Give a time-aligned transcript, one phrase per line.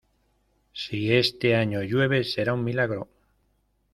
[0.73, 3.07] Si este año llueve, será un milagro.